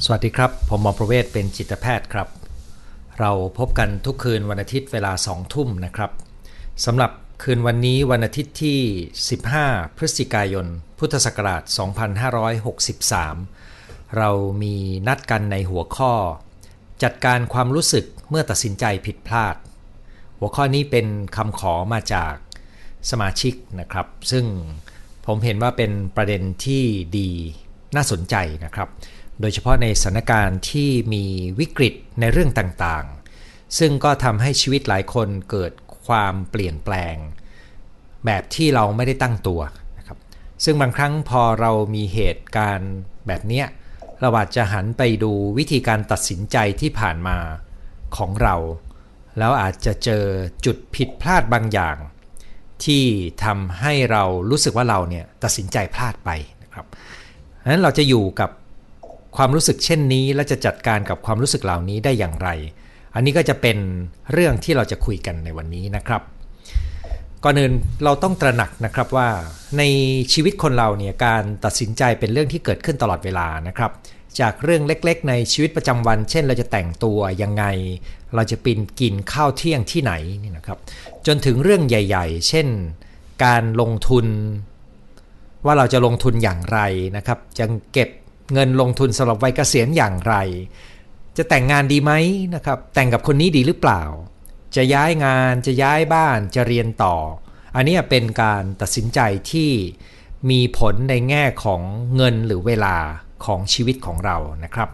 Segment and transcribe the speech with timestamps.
[0.00, 2.28] สวัสดีครับ ผมหมอประเวศเป็นจิตแพทย์ครับ
[3.20, 6.10] เราพบกันทุกคืนวันอาทิตย์เวลาสองทุ่มนะครับ
[6.84, 7.10] สำหรับ
[7.42, 8.78] คืนวันนี้วันอาทิตย์ที่
[9.38, 10.66] 15 พฤศจิกายน
[10.98, 11.62] พุทธศักราช
[13.28, 14.30] 2563 เรา
[14.62, 14.74] มี
[15.08, 16.12] นัดกันในหัวข้อ
[17.02, 19.56] จัดการความรู้สึกเมื่อตัดสินใจผิดพลาด
[20.38, 21.06] หัวข้อนี้เป็น
[21.36, 22.34] คำขอมาจาก
[23.10, 24.44] สมาชิกนะครับ ซึ่ง
[25.26, 26.82] ผมเห็นว่าเป็นประเด็นที่
[27.18, 27.30] ดี
[27.96, 28.36] น่าสนใจ
[28.66, 28.90] นะครับ
[29.42, 31.24] โดยเฉพาะในสถานการณ์ที่มี
[31.58, 35.72] วิกฤตในเรื่องต่างๆ ซึ่งก็ทำให้ชีวิตหลายคนเกิด
[36.06, 37.16] ความเปลี่ยนแปลง
[38.26, 39.60] แบบที่เราไม่ได้ตั้งตัว
[39.98, 40.18] นะครับ
[40.64, 42.92] ซึ่งบางครั้งพอเรามีเหตุการณ์
[43.26, 43.66] แบบเนี้ย
[44.20, 47.38] เราอาจจะหันไปดูวิธีการตัดสินใจที่ผ่านมา
[48.16, 48.56] ของเรา
[49.38, 50.24] แล้วอาจจะเจอ
[50.64, 51.96] จุดผิดพลาดบางอย่าง
[52.84, 53.02] ที่
[53.44, 56.30] ทำให้เรารู้สึกว่าเราเนี่ยตัดสินใจพลาดไป
[56.62, 56.86] นะครับ
[57.62, 58.50] ดังนั้นเราจะอยู่กับ
[59.36, 62.48] ความรู้สึกเช่นนี้ และจะจัดการกับความรู้สึกเหล่านี้ได้อย่างไร
[63.14, 63.78] อันนี้ก็จะเป็น
[64.32, 66.22] เรื่องที่เราจะคุยกันในวันนี้นะครับ
[67.44, 67.72] ก่อนอื่น
[68.04, 69.28] เราต้องตระหนักนะครับว่า
[69.78, 69.82] ใน
[70.32, 73.90] ชีวิตคนเราเนี่ยการตัดสินใจเป็นเรื่องที่เกิดขึ้นตลอดเวลานะครับ
[74.40, 77.64] จากเรื่องเล็กๆ ในชีวิตประจำวัน เช่น เราจะแต่งตัวยังไง
[78.34, 80.78] เราจะปินกินข้าวเที่ยงที่ไหนนี่นะครับ
[81.26, 82.66] จนถึงเรื่องใหญ่ ๆ เช่น
[83.44, 84.26] การลงทุน
[85.64, 86.78] ว่าเราจะลงทุนอย่างไร
[87.16, 88.08] นะครับ จะเก็บ
[88.52, 90.34] เงินลงทุนสำหรับวัยเกษียณอย่างไร
[91.36, 92.12] จะแต่งงานดีไหม
[92.54, 94.02] นะครับ แต่งกับคนนี้ดีหรือเปล่า
[94.76, 97.16] จะย้ายงานจะย้ายบ้านจะเรียนต่อ
[97.74, 99.70] อันนี้เป็นการตัดสินใจที่
[100.50, 101.80] มีผลในแง่ของ
[102.16, 102.96] เงินหรือเวลา
[103.44, 104.88] ของชีวิตของเรานะครับ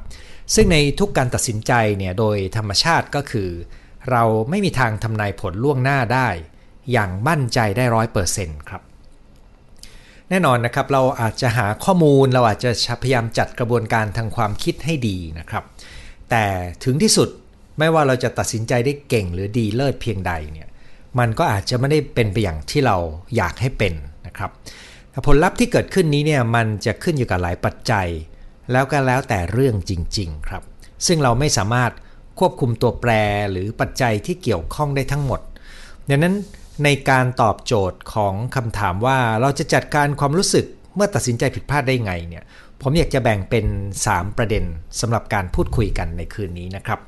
[0.55, 3.51] ซึ่งในทุกการตัดสินใจเนี่ยโดยธรรมชาติก็คือ
[4.11, 6.29] เราไม่มีทางทำนายผลล่วงหน้าได้
[6.93, 8.83] อย่างมั่นใจได้ร้อยเปอร์เซ็นต์ครับ
[10.31, 12.71] แน่นอนนะครับเราอาจจะหาข้อมูลเราอาจจะ
[13.03, 15.65] พยายามจัดกระบวนการทางความคิดให้ดีนะครับ
[16.31, 16.45] แต่
[16.85, 17.29] ถึงที่สุด
[17.79, 20.69] ไม่ว่าเราจะตัดสินใจได้เก่งหรือดีเลิศเพียงใดเนี่ย
[21.19, 22.97] มันก็อาจจะไม่ได้เป็นไปอย่างที่เรา
[23.37, 23.95] อยากให้เป็น
[24.27, 24.51] นะครับ
[25.27, 28.09] ผลลัพธ์ที่เกิดขึ้นนี้เนี่ยมันจะขึ้นอยู่กับหลายปัจจัย
[28.73, 30.63] แล้วก็แล้วแต่เรื่องจริง ๆ ครับ
[31.07, 31.93] ซึ่งเราไม่สามารถ
[32.39, 33.11] ควบคุมตัวแปร
[33.51, 35.41] หรือปัจจัยที่เกี่ยวข้องได้ทั้งหมด
[36.09, 36.35] ดังนั้น
[36.85, 42.45] ในการตอบโจทย์ของคำถามว่าเราจะจัดการความรู้สึกเมื่อตัดสินใจผิดพลาดได้ไงเนี่ย
[42.83, 43.67] ผมอยากจะแบ่งเป็น
[44.05, 44.65] 3 ประเด็น
[45.01, 46.99] สำหรับการพูดคุยกันในคืนนี้นะครับ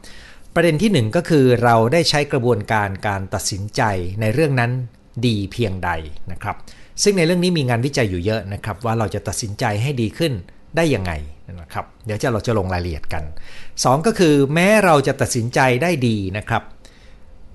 [0.54, 3.82] ประเด็นที่ 1 ก็คือเราได้ใช้กระบวนการการตัดสินใจ
[4.20, 4.70] ในเรื่องนั้น
[5.26, 5.90] ดีเพียงใด
[6.32, 6.56] นะครับ
[7.02, 10.32] ซึ่งในเรื่องนี้มีงานวิจัยอยู่เยอะนะครับ ว่าเราจะตัดสินใจให้ดีขึ้น
[10.76, 11.12] ได้ยังไง
[11.60, 13.24] นะครับ เดี๋ยวจะเราจะลงรายละเอียดกัน
[13.64, 16.62] 2 ก็คือแม้เราจะตัดสินใจได้ดีนะครับ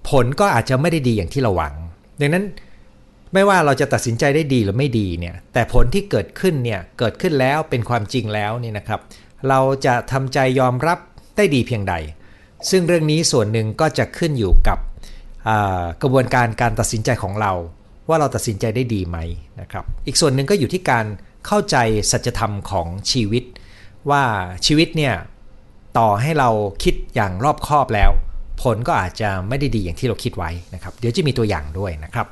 [0.10, 1.76] ผลก็อาจจะไม่ได้ดีอย่างที่เราหวัง
[2.20, 2.46] ดังนั้น
[3.34, 9.02] ไม่ว่าเราจะตัดสินใจได้ดีหรือไม่ดีเนี่ย แต่ผลที่เกิดขึ้นเนี่ยเกิดขึ้นแล้วเป็นความจริงแล้วนี่นะครับ
[9.50, 11.00] เราจะทำใจยอมรับ
[11.38, 11.94] ได้ดีเพียงใด
[12.70, 14.80] ซึ่งเรื่องนี้ส่วนหนึ่งก็จะขึ้นอยู่กับ
[16.02, 17.54] กระบวนการการตัดสินใจของเรา
[18.10, 19.18] ว่าเราตัดสินใจได้ดีไหม
[19.62, 21.06] นะครับ อีกส่วนหนึ่งก็อยู่ที่การ
[21.46, 21.78] เข้าใจ
[22.12, 23.44] สัจธรรมของชีวิต
[24.10, 24.24] ว่า
[24.66, 25.14] ชีวิตเนี่ย
[25.98, 26.50] ต่อให้เรา
[26.84, 28.12] คิดอย่างรอบคอบแล้ว
[28.62, 32.28] ผลก็อาจจะไม่ได้ดีอย่างที่เราคิดไว้นะครับ เดี๋ยวจะมีตัวอย่างด้วยนะครับ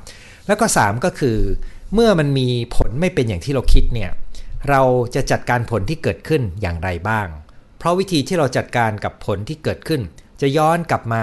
[0.46, 1.38] แล้วก็ 3 ก็คือ
[1.94, 4.10] เมื่อมันมีผลไม่เป็นอย่างที่เราคิดเนี่ย
[4.70, 4.82] เรา
[5.14, 7.26] จะจัดการผลที่เกิดขึ้นอย่างไรบ้าง
[7.78, 10.00] เพราะวิธีที่เราจัดการกับผลที่เกิดขึ้น
[10.40, 11.22] จะย้อนกลับมา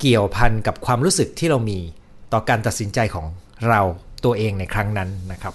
[0.00, 1.78] เกี่ยวพันกับความรู้สึกที่เรามี
[2.32, 3.26] ต่อการตัดสินใจของ
[3.68, 3.80] เรา
[4.24, 5.54] ตัวเองในครั้งนั้นนะครับ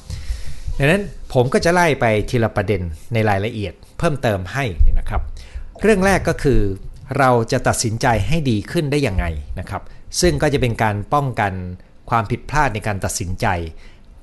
[0.77, 1.03] ดังนั้น
[1.33, 2.81] ผมก็จะไล่ไปทีละประเด็น
[3.13, 4.65] ในรายละเอียดเพิ่มเติมให้
[4.99, 5.21] นะครับ
[5.81, 6.59] เรื่องแรกก็คือ
[7.17, 9.25] เราจะตัดสินใจให้ดีขึ้นได้ยังไง
[9.59, 9.83] นะครับ
[10.21, 11.53] ซึ่งก็จะเป็นการป้องกัน
[12.09, 13.47] ความผิดพลาดในการตัดสินใจ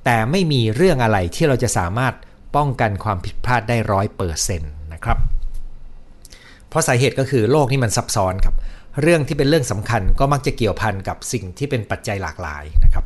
[0.04, 2.14] แต่ไม่มีเรื่องอะไรที่เราจะสามารถ
[2.56, 5.18] ป้องกันความผิดพลาดได้ร้อยเปอร์เซ็นต์นะครับ
[6.68, 8.54] เพราะสาเหตุก็คือโลกนี้มันซับซ้อนครับ
[9.02, 13.04] เรื่องที่เป็นเรื่องสำคัญก็มักจะเกี่ยวพันกับสิ่งที่เป็นปัจจัยหลากหลายนะครับ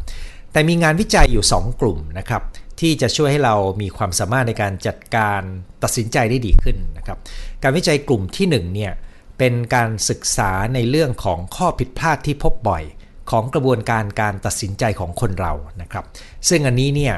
[0.52, 2.42] แต่มีงานวิจัยอยู่ 2 กลุ่มนะครับ
[2.80, 5.42] ที่จะช่วยให้เรามีความสามารถในการจัดการ
[5.82, 7.18] ตัดสินใจได้ดีขึ้นนะครับ
[7.62, 8.92] การวิจัยกลุ่มที่1เนี่ย
[9.38, 12.84] เป็นการศึกษาในเรื่องของข้อผิดพลาดที่พบบ่อย
[13.30, 16.04] ของกระบวนการการตัดสินใจของคนเรานะครับ
[16.48, 17.14] ซึ่งอันนี้เนี่ย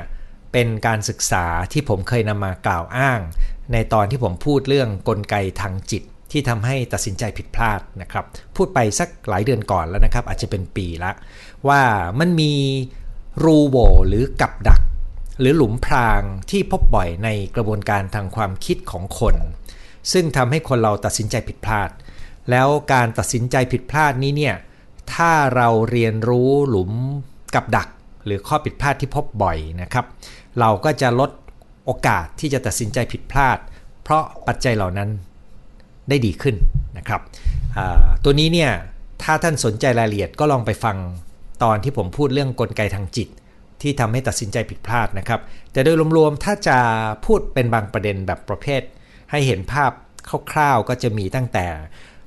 [0.52, 3.20] เป็นการศึกษาที่ผมเคยนำมากล่าวอ้าง
[3.72, 8.24] ในตอนที่ผมพูดเรื่องกลไกทางจิตที่ทำให้ตัดสินใจผิดพลาดนะครับ
[8.56, 11.12] พูดไปสักหลายเดือนก่อนแล้วนะครับ อาจจะเป็นปีละ
[11.68, 11.82] ว่า
[12.18, 12.52] มันมี
[13.44, 13.76] รูโว
[14.08, 14.80] หรือกับดัก
[15.40, 19.36] หรือหลุมพรางที่พบบ่อยในกระบวนการทางความคิดของคน
[20.12, 21.90] ซึ่งทำให้คนเราตัดสินใจผิดพลาด
[22.50, 24.56] แล้วการตัดสินใจผิดพลาดนี้เนี่ย
[25.14, 26.92] ถ้าเราเรียนรู้หลุม
[27.54, 27.88] กับดัก
[28.24, 30.06] หรือข้อผิดพลาดที่พบบ่อยนะครับ
[30.60, 31.30] เราก็จะลด
[31.84, 33.58] โอกาสที่จะตัดสินใจผิดพลาด
[34.02, 35.08] เพราะปัจจัยเหล่านั้น
[36.08, 36.56] ได้ดีขึ้น
[36.98, 37.20] นะครับ
[38.24, 38.70] ตัวนี้เนี่ย
[39.22, 40.96] ถ้าท่านสนใจรายละเอียดก็ลองไปฟัง
[41.62, 43.28] ตอนที่ผมพูดเรื่องกลไกทางจิต
[43.82, 45.40] ที่ทำให้ตัดสินใจผิดพลาดนะครับ
[45.72, 46.78] แต่โดยรวมๆถ้าจะ
[47.24, 48.82] พูดเป็นบางประเด็นแบบประเภท
[49.30, 49.92] ให้เห็นภาพ
[50.52, 51.66] คร่าวๆก็จะมีตั้งแต่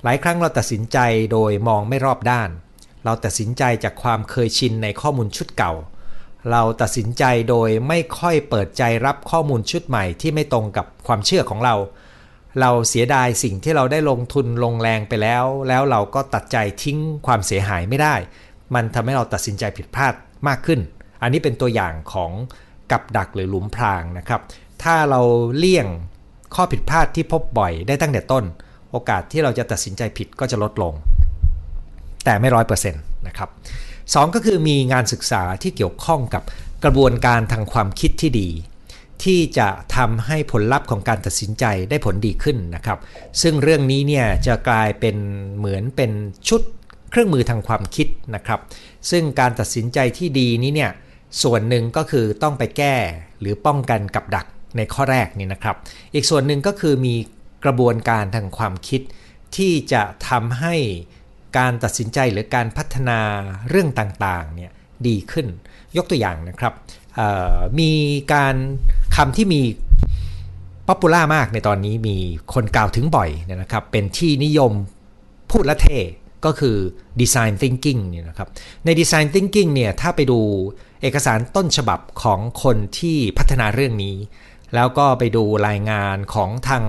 [0.04, 0.98] หลายครั้งเราตัดสินใจ
[1.32, 2.50] โดยมองไม่รอบด้าน
[3.06, 5.74] เราตัดสินใจจากความเคยชินในข้อมูลชุดเก่า
[6.52, 11.76] เราตัดสินใจโดยไม่ค่อยเปิดใจรับข้อมูลชุดใหม่ที่ไม่ตรงกับความเชื่อของเรา
[12.60, 18.16] เราเสียดายสิ่งที่เราได้ลงทุนลงแรงไปแล้ว แล้วเราก็ตัดใจทิ้งความเสียหายไม่ได้
[18.76, 20.14] มันทำให้เราตัดสินใจผิดพลาด
[20.48, 20.80] มากขึ้น
[21.22, 22.32] อันนี้เป็นตัวอย่างของ
[22.92, 24.42] กับดักหรือหลุมพรางนะครับ
[24.84, 25.22] ถ้าเรา
[25.58, 25.88] เลี่ยง
[26.56, 28.44] ข้อผิดพลาดที่พบบ่อยได้ตั้งแต่ต้น
[28.92, 30.94] โอกาสที่เราจะตัดสินใจผิดก็จะลดลง
[32.26, 33.50] แต่ไม่ร้อยเปอร์เซ็นต์นะครับ
[34.14, 36.44] สก็คือมีงานศึกษาที่เกี่ยวข้องกับ
[36.84, 38.50] กระบวนการทางความคิดที่ดี
[39.24, 43.00] ที่จะทำให้ผลลัพธ์ของการตัดสินใจได้ผลดีขึ้นนะครับ
[43.42, 45.16] ซึ่งเรื่องนี้เนี่ยจะกลายเป็น
[45.58, 46.12] เหมือนเป็น
[46.48, 46.62] ชุด
[47.12, 48.60] เครื่องมือทางความคิดนะครับ
[49.10, 50.92] ซึ่งการตัดสินใจที่ดีนี้เนี่ย
[51.44, 52.96] ส่วนหนึ่งก็คือต้องไปแก้
[53.40, 54.46] หรือป้องกันกับดัก
[54.78, 55.76] ในข้อแรกนี่นะครับ
[56.14, 57.16] อีกส่วนหนึ่งก็คือมี
[57.66, 59.02] กระบวนการทางความคิด
[59.56, 60.76] ที่จะทำให้
[61.58, 63.20] การตัดสินใจหรือการพัฒนา
[63.70, 64.72] เรื่องต่างๆเนี่ย
[65.08, 65.48] ดีขึ้น
[65.98, 66.74] ยกตัวอย่างนะครับ
[67.80, 67.92] มี
[68.34, 68.56] การ
[69.16, 69.62] คำที่มี
[70.88, 72.18] ป๊อปปูล่ามากในตอนนี้มี
[72.54, 74.72] คนกล่าวถึงบ่อยนะครับ เป็นที่นิยม
[75.52, 75.88] พูดละเท
[76.46, 76.78] ก็คือ
[77.22, 78.48] design thinking เนี่ยนะครับ
[78.86, 80.40] ใน design thinking เนี่ยถ้าไปดู
[81.02, 84.16] เอกสารต้นฉบับของคนที่พัฒนาเรื่องนี้
[84.76, 86.84] แล้วก็ไปดูรายงานของทาง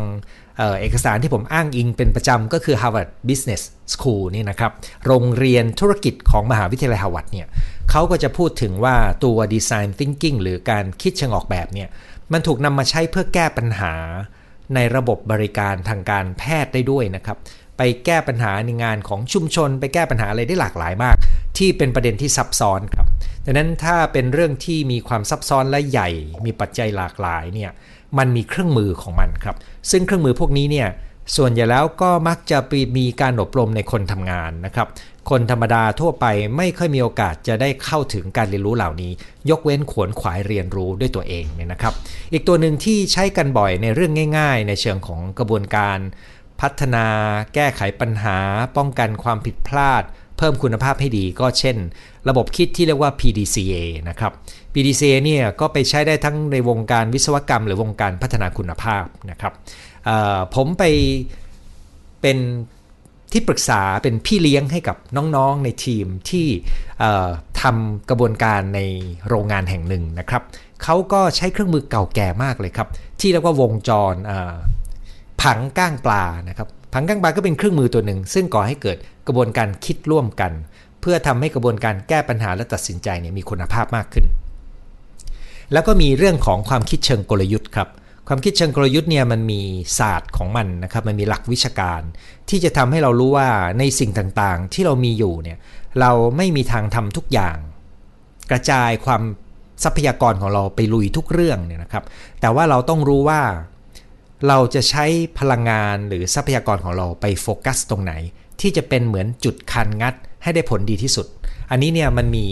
[0.81, 3.63] เอกสารที่ผมอ้างอิงเป็นประจำก็คือ Harvard Business
[3.93, 4.73] School นี่นะครับ
[5.07, 7.47] โรงเรียนธุรกิจของมหาวิทยาลัยฮาร์วาร์ดเนี่ย
[7.91, 11.89] เขาก็จะพูดถึงว่าตัว Design Thinking หรือการคิดเชิงออกแบบเนี่ย
[12.33, 13.95] มันถูกนำมาใช้เพื่อแก้ปัญหา
[14.75, 17.39] ในระบบบริการทางการแพทย์ได้ด้วยนะครับ
[17.79, 21.17] ไปแก้ปัญหาในงานของชุมชน ไปแก้ปัญหาอะไรได้หลากหลายมาก
[21.59, 23.02] ที่เป็นประเด็นที่ซับซ้อนครับ
[23.45, 26.09] ดังนั้นถ้าเป็นเรื่องที่มีความซับซ้อนและใหญ่
[26.45, 27.71] มีปัจจัยหลากหลายเนี่ย
[28.19, 29.57] มันมีเครื่องมือของมันครับ
[29.91, 30.89] ซึ่งเครื่องมือพวกนี้เนี่ย
[31.37, 32.59] ส่วนใหญ่แล้วก็มักจะ
[32.99, 34.89] มีการอบรมในคนทำงานนะครับ
[35.31, 39.13] คนธรรมดาทั่วไปไม่ค่อยมีโอกาสจะได้เข้าถึงการเรียนรู้เหล่านี้
[39.51, 41.95] ยกเว้นขวนขวายเรียนรู้ด้วยตัวเองเนี่ยนะครับ
[42.33, 45.99] อีกตัวหนึ่งที่ใช้กันบ่อยในเรื่องง่าย ๆ ในเชิงของกระบวนการ
[46.61, 47.07] พัฒนา
[47.55, 48.39] แก้ไขปัญหา
[48.77, 50.03] ป้องกันความผิดพลาด
[50.43, 51.77] พิ่มคุณภาพให้ดีก็เช่น
[52.29, 53.75] ระบบคิดที่เรียกว่า PDCA
[54.09, 54.33] นะครับ
[54.75, 59.53] PDCA เนี่ยก็ไปใช้ได้ทั้งในวงการวิศวกรรม หรือวงการพัฒนาคุณภาพนะครับ
[60.55, 60.85] ผมไป
[62.21, 62.39] เป็น
[63.33, 66.47] ที่ปรึกษาเป็นพี่เลี้ยงให้กับน้องๆในทีมที่
[67.63, 68.81] ทำกระบวนการใน
[69.29, 70.43] โรงงานแห่งหนึ่งนะครับ
[70.83, 72.89] เขาก็ใช้เครื่องมือเก่าแก่มากเลยครับ
[73.21, 74.15] ที่เรียกว่าวงจร
[75.43, 80.53] ผังก้างปลานะครับ ผังก้างปลาก็เป็นเครื่องมือตัวหนึ่ง ซึ่งก่อให้เกิดกระบวนการคิดร่วมกัน
[81.01, 84.27] เพื่อทำให้กระบวนการแก้ปัญหาและตัดสินใจเนี่ยมีคุณภาพมากขึ้น
[85.73, 87.89] แล้วก็มีเรื่องของความคิดเชิงกลยุทธ์ครับ
[88.29, 89.61] ความคิดเชิงกลยุทธ์เนี่ยมันมี
[89.99, 92.01] ศาสตร์ของมันนะครับมันมีหลักวิชาการ
[92.49, 93.49] ที่จะทำให้เรารู้ว่า
[93.79, 95.59] ในสิ่งต่างๆ ที่เรามีอยู่เนี่ย
[96.01, 97.57] เราไม่มีทางทำทุกอย่าง
[98.51, 99.23] กระจายความ
[99.85, 102.05] ทรัพยากรของเราไปลุยทุกเรื่องเนี่ยนะครับ
[102.41, 103.41] แต่ว่าเราต้องรู้ว่า
[104.49, 105.05] เราจะใช้
[105.39, 108.13] พลังงานหรือทรัพยากรของเราไปโฟกัสตรงไหน
[108.61, 111.27] ที่จะเป็นเหมือนจุดคันงัดให้ได้ผลดีที่สุด
[111.71, 112.47] อันนี้เนี่ยมันมี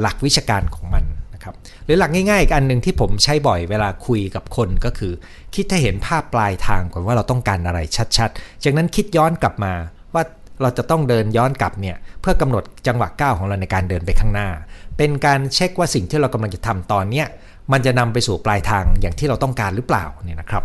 [0.00, 5.12] หลักวิชาการของมันนะครับหรือหลักง่ายๆอีกอันหนึ่งที่ผมใช้บ่อยเวลาคุยกับคนก็คือ
[5.54, 7.78] คิดให้เห็นภาพปลายทางก่อนว่าเราต้องการอะไร
[8.16, 9.72] ชัดๆ จากนั้นคิดย้อนกลับมา
[10.14, 10.22] ว่า
[10.62, 14.48] เราจะต้องเดินย้อนกลับเนี่ยเพื่อกำหนดจังหวะก้าวของเราในการเดินไปข้างหน้า
[14.96, 17.26] เป็นการเช็คว่าสิ่งที่เรากำลังจะทำตอนเนี้ย
[17.72, 20.62] มันจะนำไปสู่ปลายทางอย่างที่เราต้องการหรือเปล่าเนี่ยนะครับ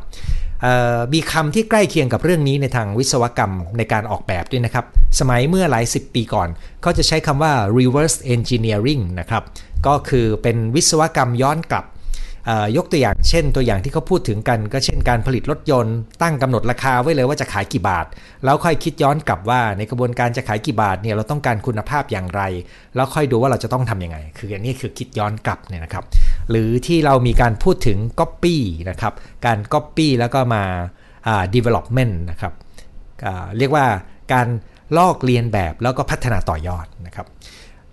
[1.14, 4.86] มีคำที่ใกล้เคียงกับเรื่องนี้ในทางวิศวกรรมในการออกแบบด้วยนะครับ
[5.20, 6.50] สมัยเมื่อหลายสิบปีก่อน
[6.82, 9.44] เขาจะใช้คำว่า reverse engineering นะครับ
[9.88, 11.86] ก็คือเป็นวิศวกรรมย้อนกลับ
[12.78, 18.06] ยกตัวอย่างเช่น ตัวอย่างที่เขาพูดถึงกัน ก็เช่นการผลิตรถยนต์ ตั้งกำหนดราคาไว้เลยว่าจะขายกี่บาท
[18.44, 22.42] แล้วค่อยคิดย้อนกลับว่าในกระบวนการจะขายกี่บาทเนี่ยเราต้องการคุณภาพอย่างไร
[22.96, 26.04] แล้วค่อยดูว่าเราจะต้องทํำยังไง คืออันนี้คือคิดย้อนกลับเนี่ยนะครับ
[26.50, 28.58] หรือที่เรามีการพูดถึง Copy
[28.90, 29.14] นะครับ
[29.46, 30.64] การ Copy แล้วก็มา
[31.56, 32.54] development นะครับ
[33.58, 33.86] เรียกว่า
[34.34, 34.48] การ
[34.98, 37.28] ลอกเรียนแบบแล้วก็พัฒนาต่อยอดนะครับ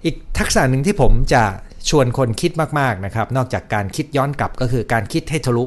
[0.04, 1.42] อีกทักษะหนึ่งที่ผมจะ
[1.90, 5.64] ชวนคนคิดมากๆนะครับ นอกจากการคิดย้อนกลับก็คือการคิดให้ทะลุ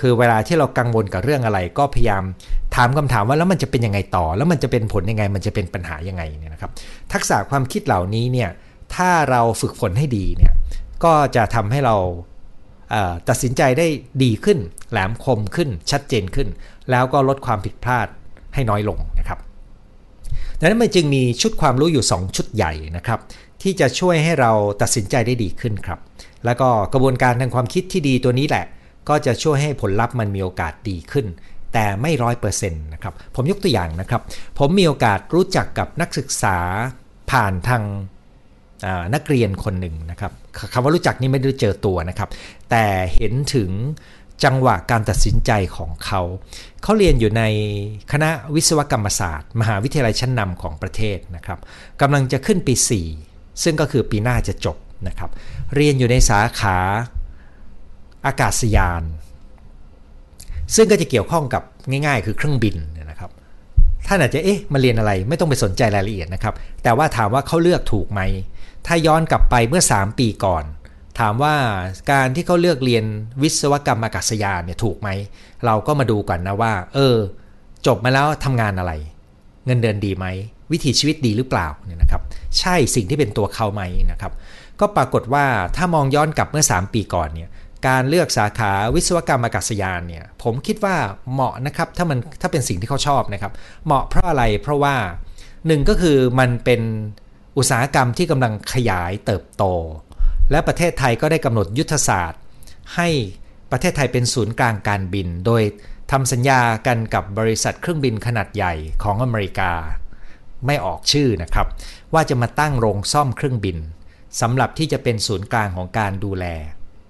[0.00, 2.22] คือเวลาที่เรากังวลกับเรื่องอะไร ก็พยายาม
[2.74, 6.70] ถามคำถามว่าแล้วมันจะเป็นยังไงต่อ แล้วมันจะเป็นผลยังไง มันจะเป็นปัญหายังไงเนี่ยนะครับ
[7.12, 8.50] ทักษะความคิดเหล่านี้เนี่ย
[8.94, 10.52] ถ้าเราฝึกฝนให้ดีเนี่ย
[11.04, 11.96] ก็จะทำให้เรา
[13.28, 13.86] ตัดสินใจได้
[14.22, 14.58] ดีขึ้น
[14.90, 16.48] แหลมคมขึ้น ชัดเจนขึ้น
[16.90, 18.06] แล้วก็ลดความผิดพลาด
[18.54, 19.38] ให้น้อยลงนะครับ
[20.58, 23.20] ดังนั้นมันจึงมีชุดความรู้อยู่ 2 ชุดใหญ่นะครับ
[23.62, 25.98] ที่จะช่วยให้เราตัดสินใจได้ดีขึ้นครับ
[26.44, 28.64] แล้วก็กระบวนการทางความคิดที่ดีตัวนี้แหละ
[29.08, 31.26] ก็จะช่วยให้ผลลัพธ์มันมีโอกาสดีขึ้น
[31.72, 34.22] แต่ไม่ร้อยเปอร์เซ็นต์นะครับ ผมยกตัวอย่างนะครับ
[34.58, 36.58] ผมมีโอกาสรู้จักกับนักศึกษา
[37.30, 37.82] ผ่านทาง
[39.14, 40.32] นักเรียนคนหนึ่งนะครับ
[40.72, 42.28] คำว่ารู้จักนี่ไม่ได้เจอตัวนะครับ
[42.70, 43.70] แต่เห็นถึง
[44.44, 46.20] จังหวะการตัดสินใจของเขา
[46.82, 47.42] เขาเรียนอยู่ใน
[48.12, 51.58] คณะวิศวกรรมศาสตร์ มหาวิทยาลัยชั้นนำของประเทศนะครับ
[52.00, 52.74] กำลังจะขึ้นปี
[53.18, 54.76] 4 ซึ่งก็คือปีหน้าจะจบ
[55.08, 55.30] นะครับ
[55.74, 56.78] เรียนอยู่ในสาขา
[58.26, 59.02] อากาศยาน
[60.74, 63.30] ซึ่งก็จะเกี่ยวข้องกับง่ายๆ คือเครื่องบินนะครับ
[64.06, 68.20] ท่านอาจจะเอ๊ะมาเรียนอะไรไม่ต้องไปสนใจรายละเอียดนะครับ แต่ว่าถามว่าเขาเลือกถูกไหม
[68.86, 70.64] ถ้าย้อนกลับไปเมื่อ 3 ปีก่อน
[71.18, 71.54] ถามว่า
[72.12, 73.04] การที่เขาเลือกเรียน
[73.42, 75.08] วิศวกรรมอากาศยานเนี่ยถูกไหม
[75.66, 77.16] เราก็มาดูก่อนนะว่า เออ
[77.86, 78.92] จบมาแล้วทำงานอะไร
[79.66, 80.26] เงินเดือนดีไหม
[80.72, 82.22] วิถีชีวิตดีหรือเปล่าเนี่ยนะครับ
[82.58, 84.32] ใช่สิ่งที่เป็นตัวเขาไหมนะครับ
[84.80, 85.44] ก็ปรากฏว่า
[85.76, 87.50] ถ้ามองย้อนกลับเมื่อ 3 ปีก่อนเนี่ย
[87.86, 90.96] การเลือกสาขาวิศวกรรมอากาศยานเนี่ยผมคิดว่า
[91.32, 93.52] เหมาะนะครับถ้ามันถ้าเป็นสิ่งที่เขาชอบนะครับ
[93.86, 94.94] เหมาะเพราะอะไรเพราะว่า
[95.66, 96.80] หนึ่งก็คือมันเป็น
[97.56, 99.64] อุตสาหกรรมที่กำลังขยายเติบโต
[100.50, 102.40] และประเทศไทยก็ได้กำหนดยุทธศาสตร์
[102.96, 103.08] ให้
[103.70, 105.62] ประเทศไทยเป็นศูนย์กลางการบิน โดย
[106.12, 109.72] ทำสัญญากันกับบริษัทเครื่องบินขนาดใหญ่ของอเมริกา
[110.66, 111.66] ไม่ออกชื่อนะครับ
[112.14, 113.76] ว่าจะมาตั้งโรงซ่อมเครื่องบิน
[114.40, 116.44] สำหรับที่จะเป็นศูนย์กลางของการดูแล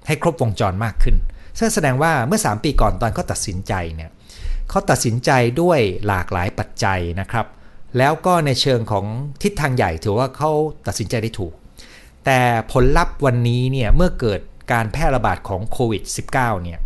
[0.07, 1.17] ให้ครบวงจรมากขึ้น
[1.59, 4.11] ซึ่งแสดงว่าเมื่อ 3 ปีก่อนตอนเขาตัดสินใจเนี่ย
[4.71, 7.47] เขาตัดสินใจด้วยหลากหลายปัจจัยนะครับ
[7.99, 9.05] แล้วก็ในเชิงของ
[9.43, 10.50] ทิศทางใหญ่ถือว่าเขา
[10.87, 11.55] ตัดสินใจได้ถูก
[12.25, 12.41] แต่
[12.73, 14.41] ผลลัพธ์วันนี้เนี่ยเมื่อเกิด
[14.73, 16.79] การแพร่ระบาดของโควิด -19 เนี่ย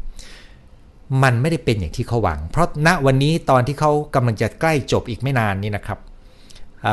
[1.22, 5.98] มันไม่ได้เป็นอย่างที่เขาหวัง เพราะณวันนี้ตอนที่เขากำลังจะใกล้จบอีกไม่นานนี้นะครับ
[6.82, 6.86] เ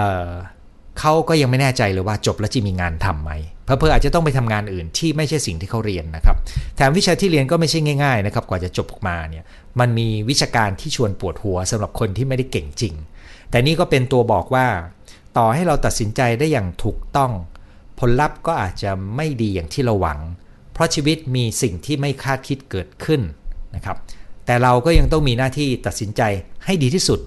[1.00, 3.32] เขาก็ยังไม่แน่ใจเลยว่าจบแล้วจะมีงานทำไหม
[3.66, 6.36] เพอเพออาจจะต้องไปทำงานอื่นที่ไม่ใช่สิ่งที่เขาเรียนนะครับ
[6.76, 9.44] แถมวิชาที่เรียนก็ไม่ใช่ง่ายๆนะครับ กว่าจะจบออกมาเนี่ย
[9.80, 12.94] มันมีวิชาการที่ชวนปวดหัวสำหรับคนที่ไม่ได้เก่งจริง
[13.50, 14.68] แต่นี่ก็เป็นตัวบอกว่า
[15.38, 17.32] ต่อให้เราตัดสินใจได้อย่างถูกต้อง
[18.00, 20.20] ผลลัพธ์ก็อาจจะไม่ดีอย่างที่เราหวัง
[20.74, 23.22] เพราะชีวิตมีสิ่งที่ไม่คาดคิดเกิดขึ้น
[23.75, 23.98] นะครับ
[24.46, 26.22] แต่เราก็ยังต้องมีหน้าที่ตัดสินใจ
[26.66, 27.20] ให้ดีที่สุด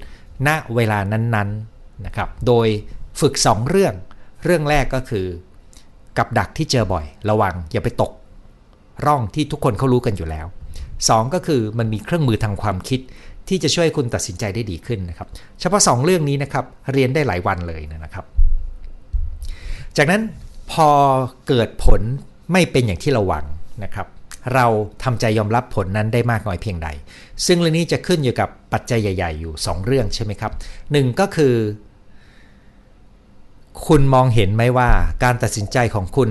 [0.47, 2.69] ณเวลานั้นๆนะครับ โดย
[3.21, 3.95] ฝึก 2 เรื่อง
[4.45, 5.27] เรื่องแรกก็คือ
[6.19, 8.12] กับดักที่เจอบ่อย ระวังอย่าไปตก
[9.07, 10.47] ร่องที่ทุกคนเขารู้กันอยู่แล้ว
[10.91, 13.00] 2 ก็คือมันมีเครื่องมือทางความคิด
[13.50, 15.28] ที่จะช่วยคุณตัดสินใจได้ดีขึ้นนะครับ
[15.61, 18.25] เฉพาะ 2 เรื่องนี้นะครับเรียนได้หลายวันเลยนะครับ
[19.97, 20.23] จากนั้น
[20.73, 20.88] พอ
[21.49, 22.00] เกิดผล
[22.52, 23.45] ไม่เป็นอย่างที่เราหวัง
[23.85, 24.07] นะครับ
[24.54, 24.66] เรา
[25.02, 26.88] ทำใจยอมรับผลนั้นได้มากน้อยเพียงใด
[27.47, 30.52] ซึ่งเรื่องนี้จะขึ้นอยู่กับปัจจัยใหญ่ ๆ อยู่ 2 เรื่องใช่ไหมครับ
[30.92, 31.54] หนึ่งก็คือ
[33.87, 34.88] คุณมองเห็นไหมว่า
[35.25, 36.30] การตัดสินใจของคุณ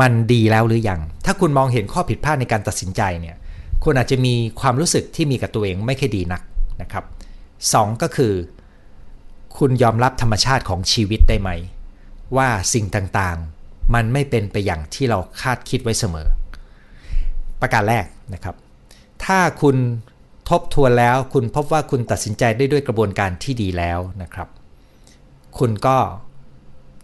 [0.00, 3.36] มันดีแล้วหรือยัง ถ้าคุณมองเห็นข้อผิดพลาดในการตัดสินใจเนี่ย
[3.84, 6.42] คุณอาจจะมีความรู้สึกที่มีกับตัวเองไม่ค่อยดีนัก
[6.82, 7.04] นะครับ
[7.72, 8.32] สก็คือ
[9.58, 11.50] คุณยอมรับธรรมชาติของชีวิตได้ไหม
[12.36, 16.28] ว่าสิ่งต่างๆ มันไม่เป็นไปอย่างที่เราคาดคิดไว้เสมอ
[17.60, 18.56] ประการแรกนะครับ
[19.24, 19.76] ถ้าคุณ
[20.48, 24.48] ทบทวนแล้วคุณพบว่าคุณตัดสินใจได้ด้วยกระบวนการที่ดีแล้วนะครับ
[25.58, 25.96] คุณก็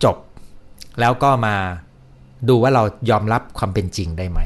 [0.05, 0.17] จบ
[1.01, 1.57] แล้วก็มา
[2.49, 4.41] ดูว่าเรายอมรับความเป็นจริงได้ไหม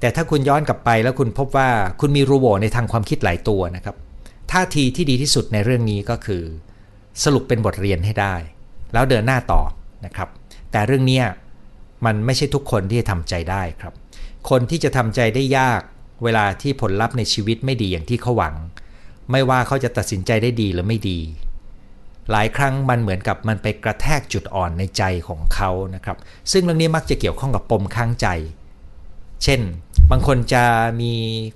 [0.00, 1.68] แต่ถ้าคุณย้อนกลับไปแล้วคุณพบว่า
[2.00, 3.96] คุณมีรูโบในทางความคิดหลายตัวนะครับ
[4.52, 6.42] ท่าทีที่ดีที่สุดในเรื่องนี้ก็คือ
[7.24, 8.34] สรุปเป็นบทเรียนให้ได้
[8.92, 9.62] แล้วเดินหน้าต่อ
[10.04, 10.28] นะครับ
[10.72, 11.22] แต่เรื่องนี้
[12.06, 13.94] มันไม่ใช่ทุกคนที่จะทำใจได้ครับ
[14.50, 15.80] คนที่จะทำใจได้ยาก
[16.24, 18.54] เวลาที่ผลลัพธ์ในชีวิตไม่ดีอย่างที่เขาหวัง
[19.30, 21.18] ไม่ว่าเขาจะตัดสินใจได้ดีหรือไม่ดี
[22.30, 26.16] หลายครั้งมันเหมือนกับมันไปกระแทกจุดอ่อนในใจของเขานะครับ
[26.52, 28.26] ซึ่งเรื่องนี้มักจะเกี่ยวข้องกับปมข้างใจ
[29.44, 29.60] เช่น
[30.10, 30.64] บางคนจะ
[31.00, 31.12] มี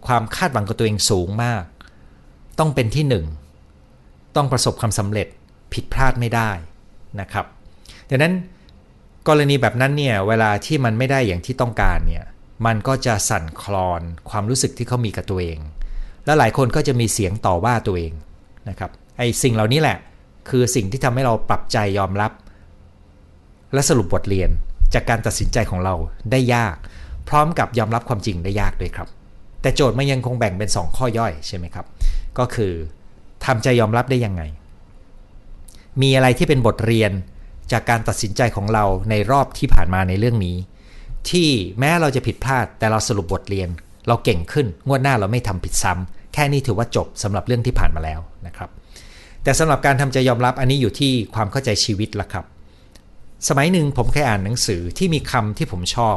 [0.07, 1.63] ความคาดหวังกับตัวเองสูงมาก
[2.59, 3.25] ต้องเป็นที่หนึ่ง
[4.37, 5.29] ต้องประสบความสำเร็จ
[5.73, 6.51] ผิดพลาดไม่ได้
[7.21, 7.47] นะครับ
[8.11, 8.35] ดังนั้น
[9.29, 12.25] กรณีแบบนั้นเนี่ยเวลาที่มันไม่ได้อย่างที่ต้องการเนี่ย
[12.67, 15.59] มันก็จะสั่นคลอนความรู้สึกที่เขามีกับตัวเอง
[16.25, 18.13] และหลายคนก็จะมีเสียงต่อว่าตัวเอง
[18.69, 19.99] นะครับไอ้สิ่งเหล่านี้แหละ
[20.49, 22.33] คือสิ่งที่ทำให้เราปรับใจยอมรับ
[23.73, 24.51] และสรุปบทเรียน
[24.95, 25.95] จากการตัดสินใจของเรา
[26.31, 26.77] ได้ยาก
[27.29, 29.09] พร้อมกับยอมรับความจริงได้ยากด้วยครับ
[29.63, 31.87] แต่โจทย์มันยังคงแบ่งเป็น 2 ข้อย่อยใช่ไหมครับ
[32.39, 32.73] ก็คือ
[33.45, 34.43] ทำใจยอมรับได้ยังไง
[36.03, 37.13] มีอะไรที่เป็นบทเรียน
[37.73, 40.57] จากการตัดสินใจของเราในรอบที่ผ่านมาในเรื่องนี้
[41.31, 43.69] ที่แม้เราจะผิดพลาดแต่เราสรุปบทเรียน
[44.09, 48.71] เราเก่งขึ้นงวดหน้าเราไม่ทำผิดซ้ำแค่นี้ถือว่าจบสำหรับเรื่องที่ผ่านมาแล้วนะครับ
[49.43, 52.45] แต่สำหรับการทำใจยอมรับอันนี้อยู่ที่ความเข้าใจชีวิตละครับ
[53.49, 56.17] สมัยหนึ่งผมเคยอ่านหนังสือที่มีคำที่ผมชอบ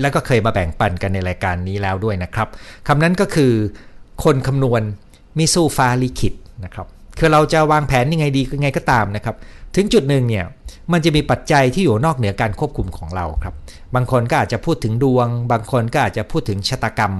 [0.00, 2.48] แล้วก็เคยมาแบ่งปันกันในรายการนี้แล้วด้วยนะครับ
[2.88, 3.52] คำนั้นก็คือ
[4.24, 4.82] คนคำนวณ
[5.38, 6.34] มิสู้ฟ้าลิขิต
[6.64, 6.86] นะครับ
[7.18, 9.36] คือเราจะวางแผนยังไงดียังไงก็ตามนะครับ
[9.74, 10.44] ถึงจุดหนึ่งเนี่ย
[10.92, 13.54] มันจะมีปัจจัยที่อยู่นอกเหนือการควบคุมของเราครับ
[13.94, 17.14] บางคนก็อาจจะพูดถึงดวง บางคนก็อาจจะพูดถึงชะตากรรม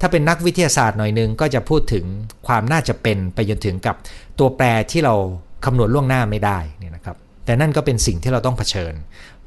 [0.00, 2.04] ถ้าเป็นนักวิทยาศาสตร์หน่อยนึงก็จะพูดถึง
[2.46, 3.96] ความน่าจะเป็นไปจนถึงกับ
[4.38, 5.14] ตัวแปรที่เรา
[5.64, 8.94] คำนวณล่วงหน้าไม่ได้นี่นะครับ แต่นั่นก็เป็นสิ่งที่เราต้องเผชิญ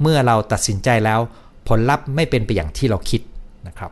[0.01, 1.19] เมื่อเราตัดสินใจแล้ว
[1.67, 3.21] ผลลัพธ์ไม่เป็นไปอย่างที่เราคิด
[3.67, 3.91] นะครับ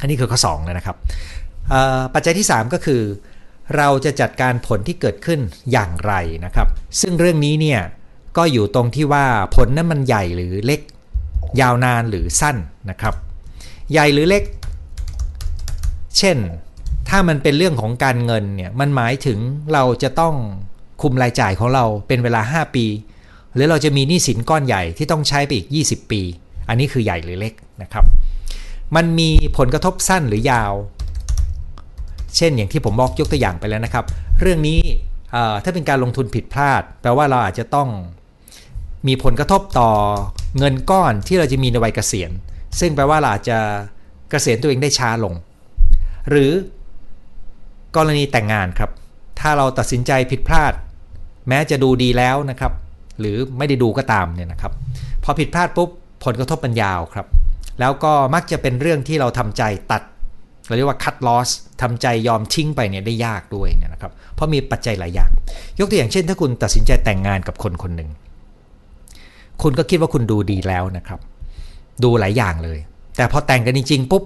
[0.00, 0.96] อันนี้คือข้อ2นะครับ
[2.14, 3.02] ปัจจัยที่ 3 ก็คือ
[3.76, 5.40] เราจะจัดการผลที่เกิดขึ้น
[5.72, 6.12] อย่างไร
[6.44, 6.68] นะครับ
[7.00, 7.80] ซึ่งเรื่องนี้เนี่ย
[8.36, 10.80] ก็อยู่ตรงที่ว่าผลนั้นมันใหญ่หรือเล็ก
[11.60, 12.56] ยาวนานหรือสั้น
[12.90, 13.14] นะครับ
[13.92, 14.44] ใหญ่หรือเล็ก
[16.18, 16.36] เช่น
[17.08, 19.38] ถ้ามันเป็นเรื่องของการเงินเนี่ยมันหมายถึง
[19.72, 20.34] เราจะต้อง
[21.02, 22.86] คุมรายจ่ายของเราเป็นเวลา 5 ปี
[23.54, 26.22] หรือเราจะมีหนี้สินก้อนใหญ่ที่ต้องใช้ไปอีก 20 ปี
[26.68, 28.04] อันนี้คือใหญ่หรือเล็กนะครับ
[28.96, 30.72] มันมีผลกระทบสั้นหรือยาว
[32.36, 34.04] เช่นอย่างที่ผมบอกยกตัวอย่างไปแล้วนะครับ
[34.40, 34.80] เรื่องนี้
[35.64, 37.88] ถ้าเป็นการลงทุนผิดพลาด แปลว่าเราอาจจะต้อง
[39.08, 39.90] มีผลกระทบต่อ
[40.58, 42.30] เงินก้อนที่เราจะมีในวัยเกษียณ
[42.80, 43.58] ซึ่งแปลว่าเราอาจจะ
[44.30, 45.34] เกษียณตัวเองได้ช้าลง
[46.30, 46.52] หรือ
[47.96, 48.90] กรณีแต่งงานครับ
[49.40, 50.72] ถ้าเราตัดสินใจผิดพลาด
[51.48, 52.72] แม้จะดูดีแล้วนะครับ
[53.20, 54.72] หรือไม่ได้ดูก็ตามเนี่ยนะครับ
[55.24, 55.90] พอผิดพลาดปุ๊บ
[56.24, 57.26] ผลกระทบมันยาวครับ
[57.80, 59.62] แล้วก็มักจะเป็นเรื่องที่เราทำใจ
[59.92, 60.02] ตัด
[60.66, 61.48] เราเรียกว่า cut loss
[61.82, 65.30] ทำใจยอมทิ้งไปเนี่ยได้ยากด้วยเนี่ยนะครับ เพราะมีปัจจัยหลายอย่าง
[65.78, 68.10] ยกตัวอย่างเช่น ถ้าคุณตัดสินใจแต่งงานกับคนคนหนึ่ง
[69.62, 71.20] คุณก็คิดว่าคุณดูดีแล้วนะครับ
[72.02, 72.78] ดูหลายอย่างเลย
[73.16, 74.24] แต่พอแต่งกันจริงๆปุ๊บ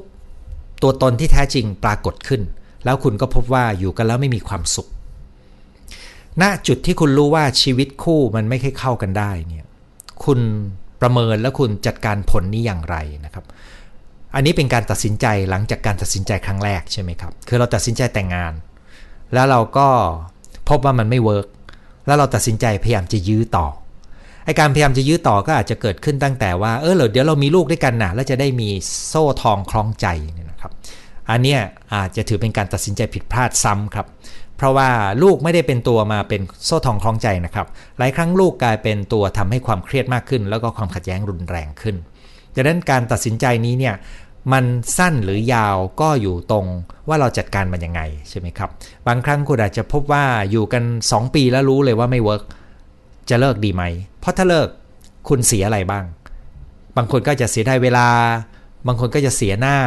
[0.83, 2.43] ตัวตนที่แท้จริงปรากฏขึ้น
[2.85, 4.89] แล้วคุณก็พบว่าอยู่กันแล้วไม่มีความสุข
[6.41, 9.67] ณ จุดที่คุณรู้ว่าชีวิตคู่มันไม่ค่อยเข้ากันได้เนี่ย
[10.25, 10.41] คุณ
[11.01, 13.45] ประเมินแล้วคุณจัดการผลนี้อย่างไรนะครับ
[14.35, 18.53] อันนี้เป็นการตัดสินใจหลังจากการตัดสินใจครั้งแรกใช่ไหมครับ คือเราตัดสินใจแต่งงาน
[19.35, 19.89] แล้วเราก็
[20.69, 21.47] พบว่ามันไม่เวิร์ก
[22.07, 23.67] แล้วเราตัดสินใจพยายามจะยื้อต่อ
[24.45, 28.69] ไอการพยายามจะยื้อต่อก็อาจจะเกิดขึ้นตั้งแต่ว่าเออเดี๋ยวเรามีลูกด้วยกันนะแล้วจะได้มี
[29.09, 30.73] โซ่ทองคล้องใจเนี่ยนะครับ
[31.31, 31.61] อันเนี้ย
[31.95, 34.07] อาจจะถือเป็นการตัดสินใจผิดพลาดซ้ำครับ
[34.59, 34.91] เพราะว่า
[35.23, 37.67] ลูกไม่ได้เป็นตัวมาเป็นโซ่ทองคล้องใจนะครับ
[37.99, 41.97] หลายครั้งลูกกลายเป็นตัวทำให้ความเครียดมากขึ้น แล้วก็ความขัดแย้งรุนแรงขึ้น
[42.55, 43.95] ดังนั้นการตัดสินใจนี้เนี่ย
[44.53, 44.65] มัน
[44.99, 46.67] สั้นหรือยาวก็อยู่ตรง
[47.09, 48.71] ว่าเราจัดการมันยังไงใช่ไหมครับ
[49.07, 52.43] บางครั้งคุณอาจจะพบว่าอยู่กัน 2 ปีแล้วรู้เลยว่าไม่เวิร์ก
[53.31, 53.83] จะเลิกดีไหม
[54.21, 54.69] เพราะถ้าเลิก
[55.29, 56.05] คุณเสียอะไรบ้าง
[56.97, 58.09] บางคนก็จะเสียได้เวลา
[58.87, 59.79] บางคนก็จะเสียหน้า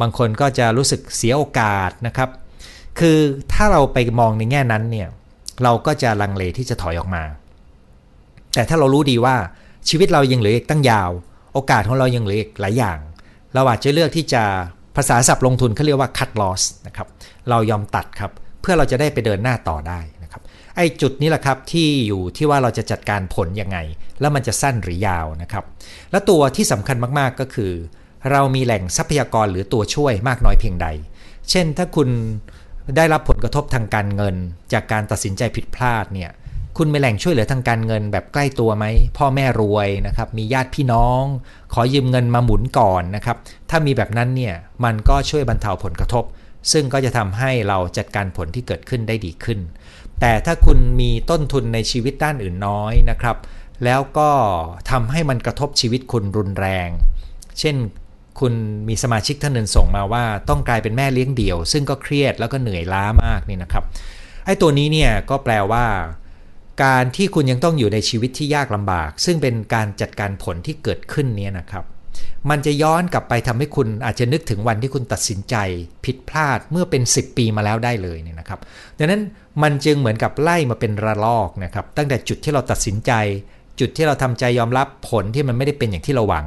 [0.00, 2.28] บางคนก็จะรู้สึกเสียโอกาสนะครับ
[3.00, 3.18] คือ
[3.52, 5.08] ถ้าเราไปมองในแง่นั้นเนี่ย
[5.62, 7.24] เราก็จะลังเลที่จะถอยออกมา
[8.54, 9.36] แต่ถ้าเรารู้ดีว่า
[9.88, 11.10] ชีวิตเรายังเหลืออีกตั้งยาว
[11.54, 12.98] โอกาสของเรายังเหลืออีกหลายอย่าง
[13.54, 14.42] เราอาจจะเลือกที่จะ
[14.96, 17.08] ภาษาศัพท์ลงทุนเขาเรียกว่า cut loss นะครับ
[17.50, 20.42] เรายอมตัดครับ เพื่อเราจะได้ไปเดินหน้าต่อได้นะครับ
[20.76, 23.78] ไอ้จุดนี้แหละครับที่อยู่ที่ว่าเราจะจัดการผลยังไง
[24.20, 25.64] แล้วมันจะสั้นหรือยาวนะครับ
[26.10, 27.72] และตัวที่สำคัญมากๆก็คือ
[28.30, 30.88] เรามีแหล่งทรัพยากรหรือตัวช่วยมากน้อยเพียงใด
[31.50, 32.08] เช่นถ้าคุณ
[32.96, 34.36] ได้รับผลกระทบทางการเงิน
[34.72, 36.30] จากการตัดสินใจผิดพลาดเนี่ย
[36.76, 38.84] คุณมีแหล่งช่วยเหลือทางการเงินแบบใกล้ตัวไหม
[39.18, 41.22] พ่อแม่รวยนะครับมีญาติพี่น้อง
[41.74, 43.36] ขอยืมเงินมาหมุนก่อนนะครับ
[43.70, 46.24] ถ้ามีแบบนั้นเนี่ยมันก็ช่วยบรรเทาผลกระทบ
[46.72, 49.58] ซึ่งก็จะทำให้เราจัดการผลที่เกิดขึ้นได้ดีขึ้น
[50.20, 53.36] แต่ถ้าคุณมีต้นทุนในชีวิตด้านอื่นน้อยนะครับ
[53.84, 54.30] แล้วก็
[54.90, 56.88] ทำให้มันกระทบชีวิตคุณรุนแรง
[57.58, 57.76] เช่น
[58.40, 58.54] คุณ
[58.88, 63.84] มีสมาชิกท่านหนึ่งส่งมาว่าต้องกลายเป็นแม่เลี้ยงเดี่ยว ซึ่งก็เครียดแล้วก็เหนื่อยล้ามากนี่นะครับ
[64.44, 65.84] ไอ้ตัวนี้เนี่ยก็แปลว่า
[66.84, 71.84] การที่คุณยังต้องอยู่ในชีวิตที่ยากลำบาก ซึ่งเป็นการจัดการผลที่เกิดขึ้นนี้นะครับ
[72.50, 75.56] มันจะย้อนกลับไปทำให้คุณอาจจะนึกถึงวันที่คุณตัดสินใจ
[76.04, 78.60] ผิดพลาดเมื่อเป็น 10 ปีมาแล้วได้เลยเนี่ยนะครับ
[78.98, 79.22] ดังนั้น
[79.62, 83.12] มันจึงเหมือนกับไล่มาเป็นระลอกนะครับตั้งแต่จุดที่เราตัดสินใจ
[83.80, 86.46] จุดที่เราทำใจยอมรับผลที่มันไม่ได้เป็นอย่างที่เราหวัง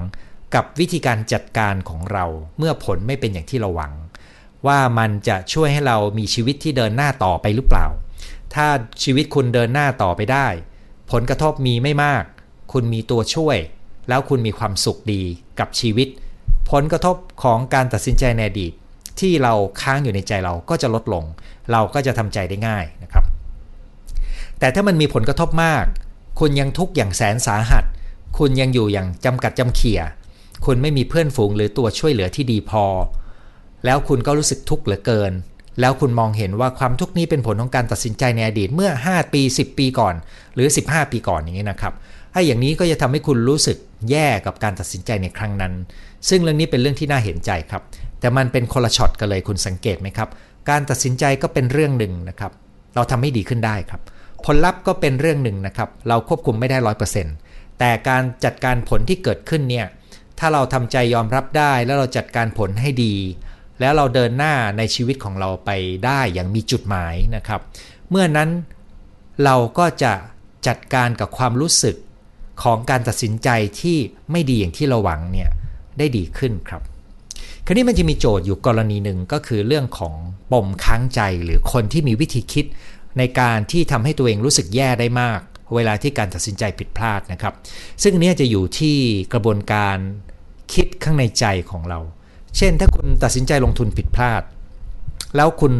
[0.55, 2.25] กับวิธีการจัดการของเรา
[2.57, 3.93] เมื่อผลไม่เป็นอย่างที่เราหวัง
[4.67, 7.87] ว่ามันจะช่วยให้เรามีชีวิตที่เดินหน้าต่อไปหรือเปล่า
[8.53, 8.67] ถ้า
[9.03, 10.47] ชีวิตคุณเดินหน้าต่อไปได้
[11.11, 12.23] ผลกระทบมีไม่มาก
[12.73, 13.57] คุณมีตัวช่วย
[14.09, 15.23] แล้วคุณมีความสุขดี
[15.59, 16.07] กับชีวิต
[16.71, 18.73] ผลกระทบของการตัดสินใจในอดีต
[19.19, 21.25] ที่เราค้างอยู่ในใจเราก็จะลดลง
[21.71, 23.25] เราก็จะทำใจได้ง่ายนะครับ
[24.59, 25.85] แต่ถ้ามันมีผลกระทบมาก
[26.39, 27.83] คุณยังทุกข์อย่างแสนสาหัส
[28.37, 30.01] คุณยังอยู่อย่างจำกัดจำเขี่ย
[30.65, 32.85] คุณไม่มีเพื่อนฝูงหรือตัวช่วยเหลือที่ดีพอ
[33.85, 35.33] แล้วคุณก็รู้สึกทุกข์เหลือเกิน
[35.79, 40.15] แล้วคุณมองเห็นว่าความทุกข์นี้เป็นผลของการตัดสินใจในอดีตเมื่อ 5 ปี 10 ปีก่อน
[40.55, 41.93] หรือ 15 ปีก่อนอย่างนี้นะครับ
[42.33, 43.77] ถ้อย่างนี้ก็จะทำให้คุณรู้สึก
[44.09, 45.73] แย่กับการตัดสินใจในครั้งนั้น
[46.29, 47.81] ซึ่งเรื่องนี้เป็นเรื่องที่น่าเห็นใจครับ
[48.19, 50.29] แต่มันเป็นคนละช็อตกันเลยคุณสังเกตไหมครับ
[50.69, 52.51] การตัดสินใจก็เป็นเรื่องหนึ่งนะครับ
[52.95, 54.01] เราทำให้ดีขึ้นได้ครับ
[54.45, 57.35] ผลลัพธ์ก็เป็นเรื่องหนึ่งนะครับ เราควบคุมไม่ได้ร้อยเปอร์เซ็นต์
[57.79, 59.85] แต่การจัดการผลที่เกิดขึ้นเนี่ย
[60.43, 63.15] ถ้าเราทำใจยอมรับได้แล้วเราจัดการผลให้ดี
[63.79, 65.69] แล้วเราเดินหน้าในชีวิตของเราไป
[66.05, 67.61] ได้อย่างมีจุดหมายนะครับ
[68.09, 68.49] เมื่อนั้น
[69.43, 70.13] เราก็จะ
[70.67, 71.95] จัดการกับความรู้สึก
[72.63, 73.49] ของการตัดสินใจ
[73.81, 73.97] ที่
[74.31, 75.49] ไม่ดีอย่างที่เราหวังเนี่ย
[75.97, 76.81] ได้ดีขึ้นครับ
[77.65, 80.15] คราวนี้มันจะมีโจทย์อยู่กรณีหนึ่งก็คือเรื่องของ
[80.51, 82.65] ปมค้างใจหรือคนที่มีวิธีคิด
[83.17, 85.39] ในการที่ทำให้ตัวเองรู้สึกแย่ได้มาก
[85.75, 87.53] เวลาที่การตัดสินใจผิดพลาดนะครับ
[88.03, 88.97] ซึ่งนี้จะอยู่ที่
[89.33, 89.97] กระบวนการ
[90.73, 91.99] คิดข้างในใจของเรา
[92.57, 94.43] เช่นถ้าคุณตัดสินใจลงทุนผิดพลาด
[95.35, 95.73] แล้วคุณ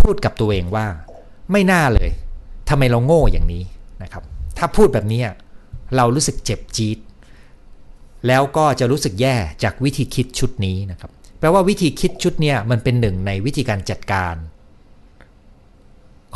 [0.00, 0.86] พูดกับตัวเองว่า
[1.52, 2.10] ไม่น่าเลย
[2.68, 3.62] ทำไมเราโง่อย่างนี้
[4.02, 4.22] นะครับ
[4.58, 5.20] ถ้าพูดแบบนี้
[5.96, 6.98] เรารู้สึกเจ็บจี๊ด
[8.26, 14.34] แล้วก็จะรู้สึกแย่จากวิธีคิดชุดนี้นะครับ แปลว่าวิธีคิดชุดนี้มันเป็นหนึ่งในวิธีการจัดการ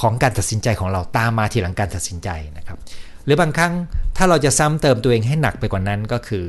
[0.00, 2.78] ของการตัดสินใจของเราตามมาทีหลังการตัดสินใจนะครับ
[3.24, 3.72] หรือบางครั้ง
[4.16, 6.44] ถ้าเราจะซ้ำเติมตัวเองให้หนักไปกว่านั้นก็คือ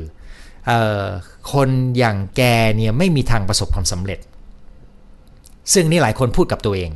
[1.52, 2.42] คนอย่างแก
[2.76, 4.20] เนี่ยไม่มีทางประสบความสำเร็จ
[5.72, 6.90] ซึ่งนี่หลายคนพูดกับตัวเอง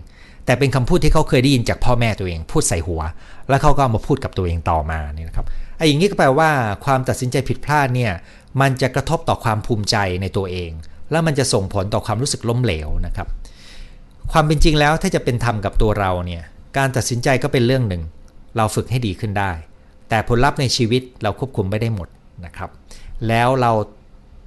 [0.45, 3.01] แต่เป็นคำพูดที่เขาเคยได้ยินจากพ่อแม่ตัวเอง พูดใส่หัว
[3.49, 6.51] แล้วเขาก็เอามาพูดกับตัวเองต่อมาเนี่ยนะครับไอ้อย่างนี้ก็แปลว่า
[6.85, 8.13] ความตัดสินใจผิดพลาดเนี่ย
[8.61, 10.71] มันจะกระทบต่อความภูมิใจในตัวเอง
[11.11, 13.29] แล้วมันจะส่งผลต่อความรู้สึกล้มเหลวนะครับ
[14.33, 16.43] ความเป็นจริงแล้วถ้าจะเป็นธรรมกับตัวเราเนี่ย
[16.77, 18.03] การตัดสินใจก็เป็นเรื่องหนึ่ง
[18.57, 19.53] เราฝึกให้ดีขึ้นได้
[20.09, 22.09] แต่ผลลัพธ์ในชีวิตเราควบคุมไม่ได้หมด
[22.47, 22.71] นะครับ
[23.29, 23.73] แล้วเรา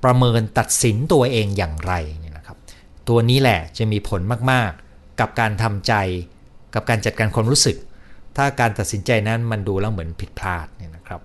[0.04, 2.58] ประเมินตัดสินตัวเองอย่างไรเนี่ยนะครับ
[3.08, 5.94] ตัวนี้แหละจะมีผลมากๆ กับการทำใจ
[6.74, 7.78] กับการจัดการความรู้สึก
[8.38, 11.22] ถ้าการตัดสินใจนั้นมันดูแล้วเหมือนผิดพลาดเนี่ยนะครับ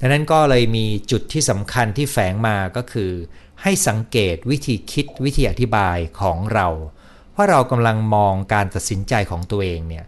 [0.00, 3.10] ดังนั้นก็เลยมีจุดที่สำคัญที่แฝงมาก็คือ
[3.62, 6.68] ให้สังเกตวิธีคิดวิธีอธิบายของเรา
[7.34, 10.04] ว่าเรากำลังมองการตัดสินใจของตัวเองเนี่ย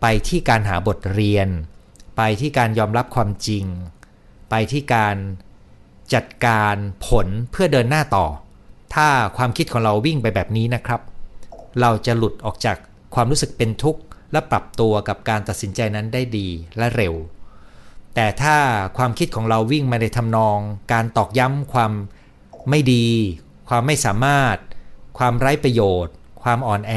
[0.00, 1.48] ไปที่การหาบทเรียน
[2.16, 3.64] ไปที่การยอมรับความจริง
[4.50, 5.16] ไปที่การ
[6.14, 8.26] จัดการผลเพื่อเดินหน้าต่อ
[8.94, 11.00] ถ้าความคิดของเราวิ่งไปแบบนี้นะครับ
[11.80, 12.76] เราจะหลุดออกจาก
[13.14, 14.00] ความรู้สึกเป็นทุกข์
[14.32, 17.14] และปรับตัวกับการตัดสินใจนั้นได้ดีและเร็ว
[18.14, 18.56] แต่ถ้า
[18.98, 20.58] ความคิดของเราวิ่งมาในทำนอง
[20.92, 21.92] การตอกย้ำความ
[22.70, 23.06] ไม่ดี
[23.68, 24.56] ความไม่สามารถ
[25.18, 26.94] ความไร้ประโยชน์ ความอ่อนแอ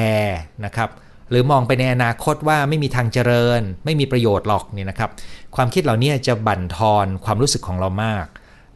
[0.66, 0.90] นะครับ
[1.30, 5.10] หรือมองไปในอนาคตว่าไม่มีทางเจริญ ไม่มีประโยชน์หรอกเนี่ยนะครับ
[5.56, 8.26] ความคิดเหล่านี้จะบั่นทอนความรู้สึกของเรามาก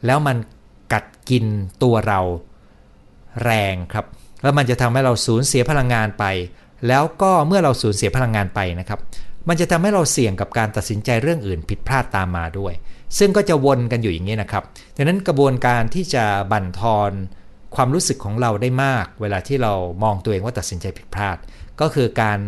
[0.05, 0.37] แล้วมัน
[0.93, 1.45] กัดกิน
[1.83, 2.19] ตัวเรา
[3.43, 4.05] แรงครับ
[4.41, 6.25] แล้วมันจะทำให้เราสูญเสียพลังงานไป
[6.87, 8.99] แล้วก็เมื่อเราสูญเสียพลังงานไปนะครับ
[9.47, 12.73] มันจะทำให้เราเสี่ยงกับการตัดสินใจเรื่องอื่นผิดพลาดตามมาด้วย
[13.17, 14.63] ซึ่งก็จะวนกันอยู่อย่างนี้นะครับ
[14.95, 17.11] ดังนั้นกระบวนการที่จะบั่นทอน
[17.75, 21.37] ความรู้สึกของเราได้มาก เวลาที่เรามองตัวเองว่าตัดสินใจผิดพลาด
[21.81, 22.39] ก็คือการ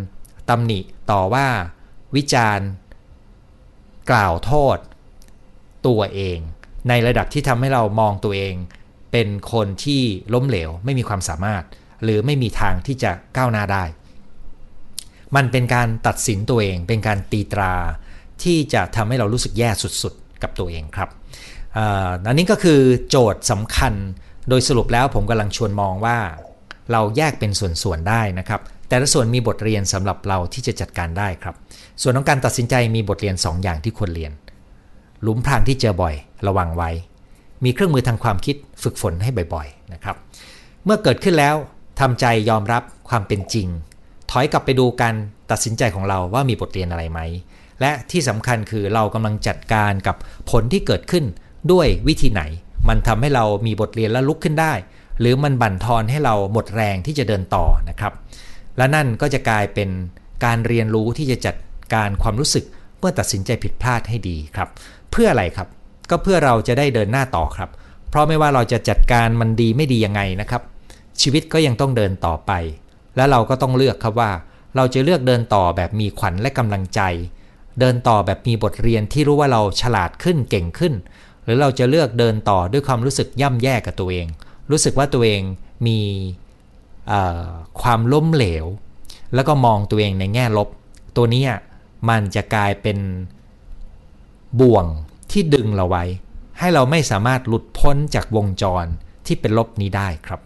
[0.49, 0.79] ตำหนิ
[1.11, 1.47] ต่อว่า
[2.15, 2.67] วิจารณ์
[4.11, 4.77] กล่าวโทษ
[5.87, 6.39] ตัวเอง
[6.89, 8.55] ในระดับที่ทำให้เรามองตัวเอง
[9.11, 10.01] เป็นคนที่
[10.33, 11.63] ล้มเหลว ไม่มีความสามารถ
[12.03, 13.83] หรือไม่มีทางที่จะก้าวหน้าได้
[15.35, 17.73] มันเป็นการตัดสินตัวเอง เป็นการตีตรา
[18.43, 19.69] ที่จะทำให้เรารู้สึกแย่
[20.01, 21.09] สุดๆ กับตัวเองครับ
[22.27, 23.93] อันนี้ก็คือโจทย์สำคัญ
[24.49, 26.17] โดยสรุปแล้วผมกำลังชวนมองว่า
[26.91, 31.55] เราแยกเป็นส่วนๆได้นะครับแต่ละส่วนมีบทเรียนสำหรับเราที่จะจัดการได้ครับ
[32.01, 34.31] ส่วนของการตัดสินใจมีบทเรียน 2อย่างที่ควรเรียน
[35.21, 36.15] หลุมพรางที่เจอบ่อย
[36.47, 36.89] ระวังไว้
[37.63, 40.15] มีเครื่องมือทางความคิดฝึกฝนให้บ่อยๆนะครับ
[40.85, 41.55] เมื่อเกิดขึ้นแล้ว
[41.99, 43.67] ทำใจยอมรับความเป็นจริง
[44.31, 45.15] ถอยกลับไปดูการ
[45.51, 47.19] ตัดสินใจของเราว่ามีบทเรียนอะไรไหม
[47.81, 50.15] และที่สำคัญคือเรากำลังจัดการกับ
[50.49, 51.25] ผลที่เกิดขึ้น
[51.71, 52.41] ด้วยวิธีไหน
[52.89, 54.73] มันทำให้เรามีบทเรียนและลุกขึ้นได้
[55.19, 58.13] หรือมันบั่นทอนให้เราหมดแรงที่จะเดินต่อนะครับ
[58.77, 59.89] และนั่นก็จะกลายเป็น
[60.45, 61.55] การเรียนรู้ที่จะจัด
[61.93, 62.65] การความรู้สึก
[62.99, 64.69] เมื่อตัดสินใจผิดพลาดให้ดีครับ
[65.11, 65.67] เพื่ออะไรครับ
[66.09, 67.69] ก็เพื่อเราจะได้เดินหน้าต่อครับ
[68.09, 70.61] เพราะไม่ว่าเราจะจัดการมันดีไม่ดียังไงนะครับ
[71.21, 72.51] ชีวิตก็ยังต้องเดินต่อไป
[73.15, 74.31] และเราก็ต้องเลือกครับว่า
[74.75, 77.01] เราจะเลือกเดินต่อแบบมีขวัญและกำลังใจ
[77.79, 80.93] เดินต่อแบบมีบทเรียนที่รู้ว่าเราฉลาดขึ้นเก่งขึ้น
[81.43, 84.25] หรือเราจะเลือกเดินต่อด้วยความรู้สึกย่ำแย่กับตัวเอง
[84.71, 85.41] รู้สึกว่าตัวเอง
[85.87, 85.99] มี
[87.81, 88.65] ความล้มเหลว
[89.35, 90.69] แล้วก็มองตัวเองในแง่ลบ
[91.17, 91.43] ตัวนี้
[92.09, 92.97] มันจะกลายเป็น
[94.59, 94.85] บ่วง
[95.31, 96.03] ที่ดึงเราไว้
[96.59, 98.85] ให้เราไม่สามารถหลุดพ้นจากวงจร
[99.25, 100.41] ที่เป็นลบนี้ได้ครับ